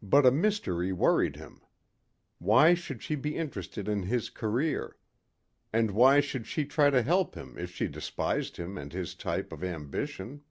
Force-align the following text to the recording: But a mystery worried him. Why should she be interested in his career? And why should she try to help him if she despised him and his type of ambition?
But 0.00 0.24
a 0.26 0.30
mystery 0.30 0.92
worried 0.92 1.34
him. 1.34 1.60
Why 2.38 2.72
should 2.74 3.02
she 3.02 3.16
be 3.16 3.36
interested 3.36 3.88
in 3.88 4.04
his 4.04 4.30
career? 4.30 4.96
And 5.72 5.90
why 5.90 6.20
should 6.20 6.46
she 6.46 6.64
try 6.64 6.88
to 6.88 7.02
help 7.02 7.34
him 7.34 7.58
if 7.58 7.72
she 7.72 7.88
despised 7.88 8.58
him 8.58 8.78
and 8.78 8.92
his 8.92 9.16
type 9.16 9.50
of 9.52 9.64
ambition? 9.64 10.42